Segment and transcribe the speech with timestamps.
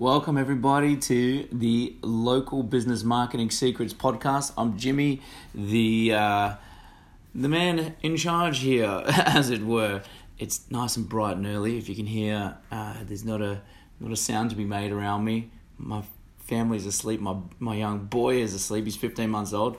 [0.00, 4.52] Welcome, everybody, to the Local Business Marketing Secrets podcast.
[4.58, 5.22] I'm Jimmy,
[5.54, 6.54] the uh,
[7.32, 10.02] the man in charge here, as it were.
[10.36, 11.78] It's nice and bright and early.
[11.78, 13.62] If you can hear, uh, there's not a
[14.00, 15.52] not a sound to be made around me.
[15.78, 16.02] My
[16.38, 17.20] family's asleep.
[17.20, 18.86] My my young boy is asleep.
[18.86, 19.76] He's 15 months old.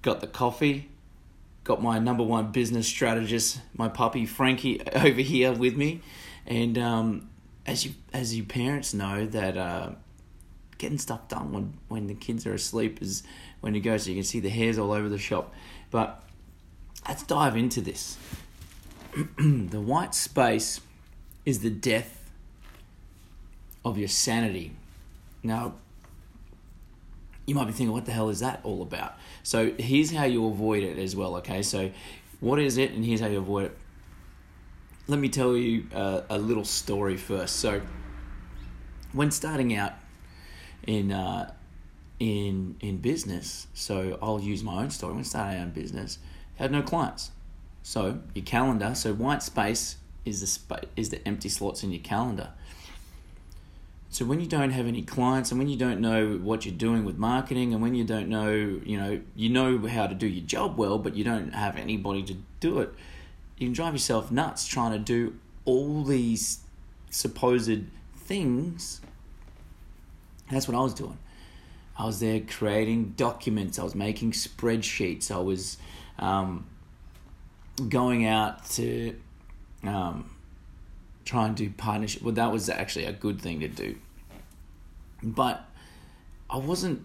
[0.00, 0.90] Got the coffee.
[1.64, 6.02] Got my number one business strategist, my puppy Frankie, over here with me,
[6.46, 7.30] and um,
[7.68, 9.90] as you as you parents know that uh,
[10.78, 13.22] getting stuff done when when the kids are asleep is
[13.60, 15.52] when you go so you can see the hairs all over the shop.
[15.90, 16.24] But
[17.06, 18.16] let's dive into this.
[19.38, 20.80] the white space
[21.44, 22.30] is the death
[23.84, 24.72] of your sanity.
[25.42, 25.74] Now,
[27.46, 29.14] you might be thinking, what the hell is that all about?
[29.42, 31.36] So here's how you avoid it as well.
[31.36, 31.90] Okay, so
[32.40, 33.78] what is it, and here's how you avoid it
[35.08, 37.56] let me tell you a, a little story first.
[37.56, 37.80] So,
[39.12, 39.94] when starting out
[40.86, 41.52] in uh,
[42.20, 45.14] in in business, so I'll use my own story.
[45.14, 46.18] When starting out in business,
[46.56, 47.30] had no clients.
[47.82, 52.50] So your calendar, so white space is the is the empty slots in your calendar.
[54.10, 57.04] So when you don't have any clients and when you don't know what you're doing
[57.04, 60.44] with marketing and when you don't know, you know, you know how to do your
[60.46, 62.92] job well, but you don't have anybody to do it,
[63.58, 66.60] you can drive yourself nuts trying to do all these
[67.10, 67.82] supposed
[68.16, 69.00] things.
[70.50, 71.18] That's what I was doing.
[71.96, 73.78] I was there creating documents.
[73.78, 75.32] I was making spreadsheets.
[75.32, 75.76] I was
[76.20, 76.66] um,
[77.88, 79.16] going out to
[79.82, 80.30] um,
[81.24, 82.22] try and do partnership.
[82.22, 83.96] Well, that was actually a good thing to do.
[85.20, 85.64] But
[86.48, 87.04] I wasn't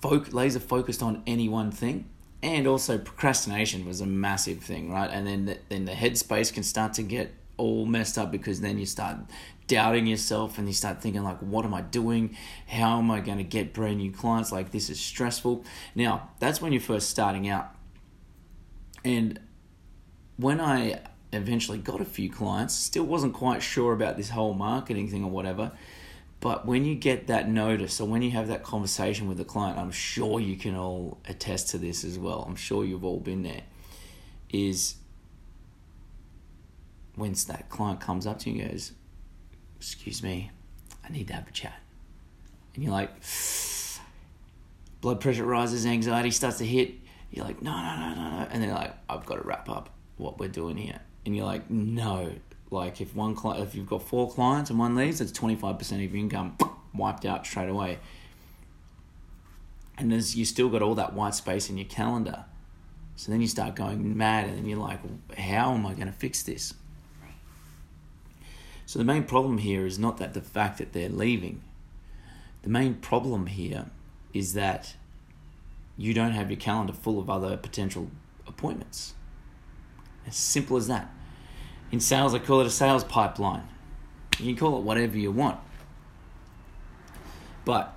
[0.00, 2.08] foc- laser focused on any one thing
[2.42, 5.10] and also procrastination was a massive thing, right?
[5.10, 8.78] And then the, then the headspace can start to get all messed up because then
[8.78, 9.18] you start
[9.66, 12.36] doubting yourself and you start thinking like what am i doing?
[12.66, 14.50] How am i going to get brand new clients?
[14.50, 15.64] Like this is stressful.
[15.94, 17.74] Now that's when you're first starting out.
[19.04, 19.38] And
[20.36, 21.00] when i
[21.32, 25.30] eventually got a few clients still wasn't quite sure about this whole marketing thing or
[25.30, 25.70] whatever
[26.40, 29.78] but when you get that notice or when you have that conversation with the client,
[29.78, 32.44] I'm sure you can all attest to this as well.
[32.48, 33.62] I'm sure you've all been there.
[34.50, 34.96] Is
[37.14, 38.92] when that client comes up to you and goes,
[39.76, 40.50] Excuse me,
[41.04, 41.78] I need to have a chat.
[42.74, 43.10] And you're like,
[45.00, 46.94] blood pressure rises, anxiety starts to hit.
[47.30, 48.48] You're like, no, no, no, no, no.
[48.50, 51.00] And they're like, I've got to wrap up what we're doing here.
[51.24, 52.32] And you're like, no,
[52.70, 55.78] like if one client, if you've got four clients and one leaves, that's twenty five
[55.78, 56.56] percent of your income
[56.94, 57.98] wiped out straight away.
[59.98, 62.44] And there's you still got all that white space in your calendar.
[63.16, 65.00] So then you start going mad, and then you're like,
[65.36, 66.72] how am I going to fix this?
[68.86, 71.62] So the main problem here is not that the fact that they're leaving.
[72.62, 73.86] The main problem here
[74.32, 74.96] is that
[75.96, 78.10] you don't have your calendar full of other potential
[78.46, 79.14] appointments.
[80.26, 81.12] As simple as that.
[81.92, 83.66] In sales, I call it a sales pipeline.
[84.38, 85.58] You can call it whatever you want.
[87.64, 87.94] But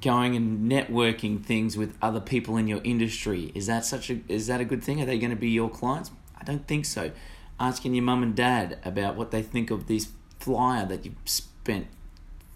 [0.00, 4.46] going and networking things with other people in your industry, is that such a is
[4.46, 5.00] that a good thing?
[5.00, 6.10] Are they going to be your clients?
[6.38, 7.12] I don't think so.
[7.60, 11.86] Asking your mum and dad about what they think of this flyer that you've spent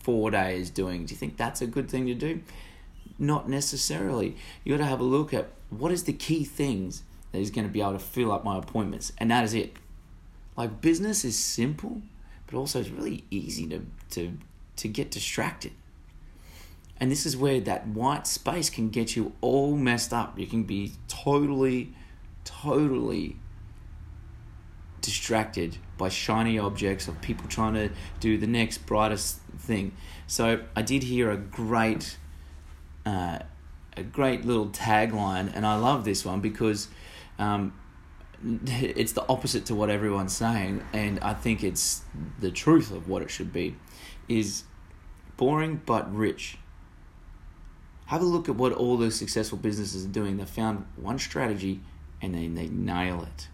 [0.01, 1.07] four days doing.
[1.07, 2.43] Do you think that's a good thing to do?
[3.19, 4.37] Not necessarily.
[4.65, 7.03] You got to have a look at what is the key things
[7.33, 9.77] that is going to be able to fill up my appointments, and that is it.
[10.57, 12.03] Like business is simple,
[12.47, 14.37] but also it's really easy to to
[14.77, 15.73] to get distracted.
[17.01, 20.39] And this is where that white space can get you all messed up.
[20.39, 21.95] You can be totally,
[22.45, 23.37] totally
[25.01, 29.93] distracted by shiny objects of people trying to do the next brightest thing.
[30.27, 32.19] So I did hear a great,
[33.07, 33.39] uh,
[33.97, 36.89] a great little tagline, and I love this one because
[37.41, 37.73] um,
[38.45, 42.03] it's the opposite to what everyone's saying, and I think it's
[42.39, 43.77] the truth of what it should be.
[44.29, 44.65] Is
[45.37, 46.59] boring but rich.
[48.07, 50.37] Have a look at what all those successful businesses are doing.
[50.37, 51.81] They found one strategy
[52.21, 53.49] and then they nail it.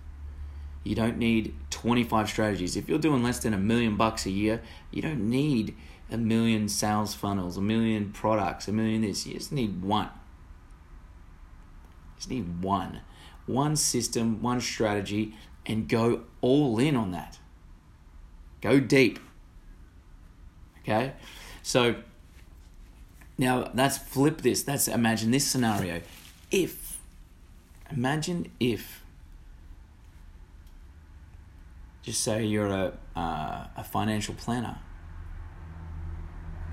[0.83, 2.77] You don't need 25 strategies.
[2.77, 5.75] If you're doing less than a million bucks a year, you don't need
[6.11, 9.27] a million sales funnels, a million products, a million this.
[9.27, 10.11] You just need one.
[12.15, 13.01] You just need one
[13.47, 15.35] one system, one strategy,
[15.65, 17.39] and go all in on that.
[18.61, 19.19] Go deep.
[20.83, 21.13] Okay?
[21.63, 21.97] So
[23.39, 24.67] now let's flip this.
[24.67, 26.01] Let's imagine this scenario.
[26.51, 26.99] If,
[27.91, 29.03] imagine if,
[32.03, 34.79] just say you're a, uh, a financial planner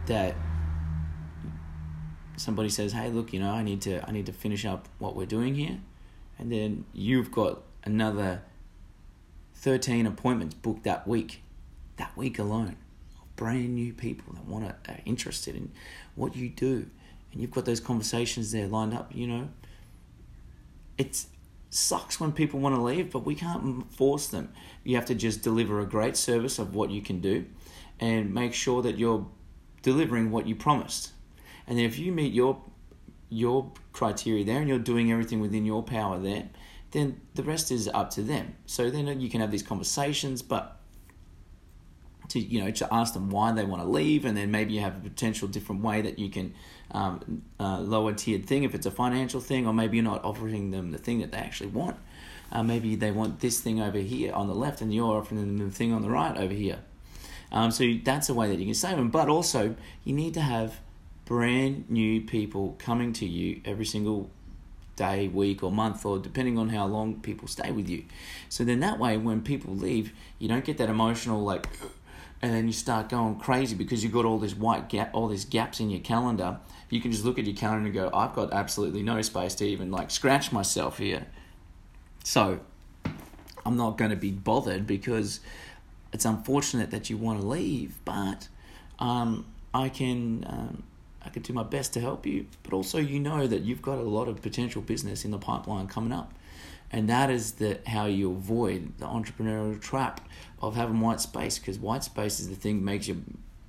[0.05, 0.35] that
[2.37, 5.15] somebody says, "Hey, look, you know, I need to I need to finish up what
[5.15, 5.79] we're doing here,"
[6.37, 8.41] and then you've got another
[9.55, 11.41] thirteen appointments booked that week,
[11.97, 12.75] that week alone,
[13.21, 15.71] Of brand new people that want to are interested in
[16.15, 16.87] what you do,
[17.31, 19.11] and you've got those conversations there lined up.
[19.13, 19.49] You know,
[20.97, 21.25] it
[21.69, 24.53] sucks when people want to leave, but we can't force them.
[24.83, 27.45] You have to just deliver a great service of what you can do,
[27.99, 29.25] and make sure that you're
[29.81, 31.11] delivering what you promised.
[31.67, 32.61] And then if you meet your
[33.33, 36.49] your criteria there and you're doing everything within your power there,
[36.91, 38.55] then the rest is up to them.
[38.65, 40.79] So then you can have these conversations, but
[42.29, 44.81] to you know to ask them why they want to leave, and then maybe you
[44.81, 46.53] have a potential different way that you can
[46.91, 50.71] um, uh, lower tiered thing if it's a financial thing, or maybe you're not offering
[50.71, 51.97] them the thing that they actually want.
[52.51, 55.57] Uh, maybe they want this thing over here on the left, and you're offering them
[55.69, 56.79] the thing on the right over here.
[57.51, 59.09] Um, so that's a way that you can save them.
[59.09, 60.79] But also, you need to have
[61.33, 64.29] brand new people coming to you every single
[64.95, 68.03] day, week, or month, or depending on how long people stay with you.
[68.49, 71.65] So then that way, when people leave, you don't get that emotional like,
[72.43, 75.43] and then you start going crazy because you've got all this white gap, all these
[75.43, 76.59] gaps in your calendar.
[76.91, 79.65] You can just look at your calendar and go, I've got absolutely no space to
[79.65, 81.25] even like scratch myself here.
[82.23, 82.59] So
[83.65, 85.39] I'm not going to be bothered because
[86.11, 88.49] it's unfortunate that you want to leave, but
[88.99, 90.45] um, I can.
[90.47, 90.83] Um,
[91.25, 93.97] I can do my best to help you, but also you know that you've got
[93.97, 96.33] a lot of potential business in the pipeline coming up.
[96.91, 100.21] And that is the how you avoid the entrepreneurial trap
[100.61, 103.23] of having white space because white space is the thing that makes you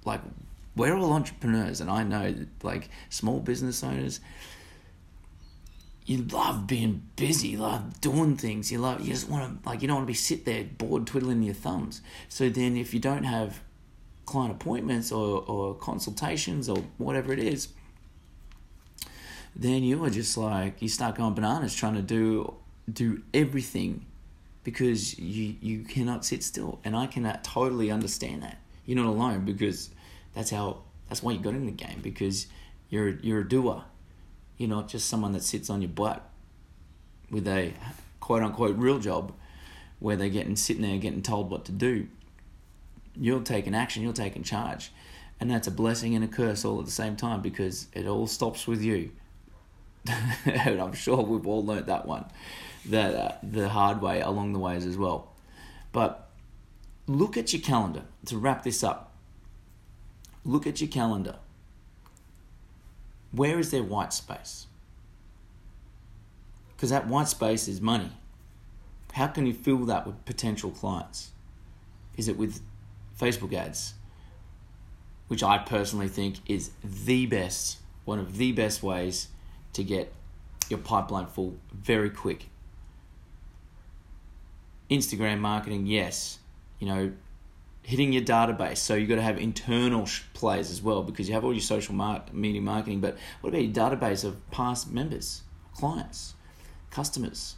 [0.05, 0.21] like
[0.77, 4.21] we're all entrepreneurs and I know that like small business owners
[6.07, 9.81] you love being busy, you love doing things, you love you just want to like
[9.81, 12.03] you don't want to be sit there bored twiddling your thumbs.
[12.29, 13.61] So then if you don't have
[14.27, 17.69] client appointments or, or consultations or whatever it is,
[19.55, 22.55] then you are just like you start going bananas trying to do
[22.93, 24.05] do everything
[24.65, 28.59] because you you cannot sit still and I cannot totally understand that.
[28.87, 29.91] You're not alone because
[30.35, 32.47] that's how that's why you got in the game because
[32.89, 33.85] you're you're a doer.
[34.57, 36.29] You're not just someone that sits on your butt
[37.31, 37.73] with a
[38.21, 39.33] quote unquote real job
[40.01, 42.09] where they're getting sitting there getting told what to do
[43.17, 44.93] you're taking action, you're taking charge.
[45.41, 48.27] And that's a blessing and a curse all at the same time because it all
[48.27, 49.11] stops with you.
[50.45, 52.27] and I'm sure we've all learnt that one,
[52.87, 55.33] that uh, the hard way along the ways as well.
[55.93, 56.29] But
[57.07, 59.13] look at your calendar to wrap this up.
[60.45, 61.37] Look at your calendar.
[63.33, 64.67] Where is there white space?
[66.77, 68.13] Because that white space is money.
[69.13, 71.31] How can you fill that with potential clients?
[72.17, 72.61] Is it with
[73.19, 73.95] Facebook ads,
[75.29, 79.29] which I personally think is the best, one of the best ways
[79.73, 80.13] to get
[80.69, 82.49] your pipeline full very quick.
[84.91, 86.39] Instagram marketing, yes,
[86.79, 87.13] you know,
[87.83, 88.79] hitting your database.
[88.79, 91.95] So you've got to have internal plays as well because you have all your social
[92.33, 93.01] media marketing.
[93.01, 95.43] But what about your database of past members,
[95.75, 96.35] clients,
[96.91, 97.57] customers?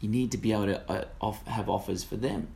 [0.00, 2.48] You need to be able to uh, off, have offers for them.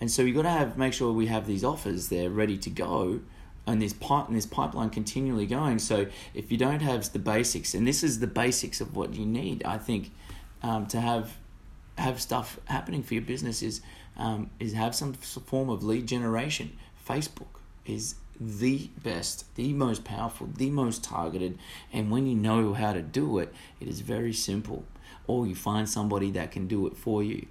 [0.00, 2.70] And so we've got to have make sure we have these offers there ready to
[2.70, 3.20] go
[3.66, 5.78] and this pipe and this pipeline continually going.
[5.78, 9.26] So if you don't have the basics, and this is the basics of what you
[9.26, 10.12] need, I think,
[10.62, 11.36] um, to have
[11.98, 13.80] have stuff happening for your business is
[14.16, 16.76] um, is have some form of lead generation.
[17.06, 21.58] Facebook is the best, the most powerful, the most targeted,
[21.92, 24.84] and when you know how to do it, it is very simple.
[25.26, 27.46] Or you find somebody that can do it for you.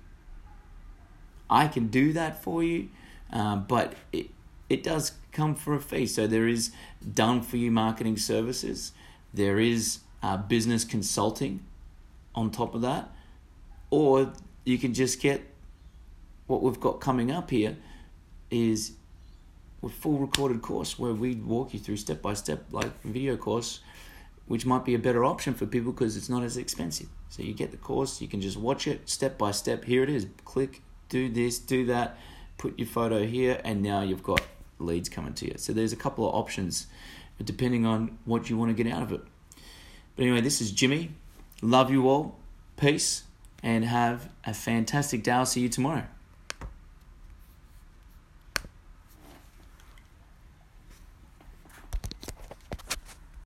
[1.50, 2.90] I can do that for you,
[3.32, 4.28] uh, but it,
[4.70, 6.08] it does come for a fee.
[6.08, 6.72] So there is
[7.14, 8.94] done for you marketing services,
[9.34, 11.64] there is uh, business consulting
[12.34, 13.10] on top of that,
[13.90, 14.34] or
[14.64, 15.42] you can just get
[16.48, 17.78] what we've got coming up here
[18.52, 18.94] is
[19.84, 23.82] a full recorded course where we walk you through step by step like video course
[24.48, 27.08] which might be a better option for people because it's not as expensive.
[27.30, 29.86] So you get the course you can just watch it step by step.
[29.86, 30.28] Here it is.
[30.44, 32.18] Click do this, do that,
[32.58, 34.42] put your photo here, and now you've got
[34.80, 35.54] leads coming to you.
[35.58, 36.88] So there's a couple of options
[37.44, 39.22] depending on what you want to get out of it.
[40.16, 41.12] But anyway, this is Jimmy.
[41.62, 42.38] Love you all.
[42.78, 43.24] Peace
[43.62, 45.32] and have a fantastic day.
[45.32, 46.06] I'll see you tomorrow.